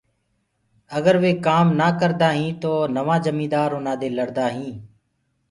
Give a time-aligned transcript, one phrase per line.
[0.97, 4.75] اگر وي ڪآم نآ ڪردآهيٚنٚ تو نوآ جميدآر اُنآ دي لڙدآ هينٚ۔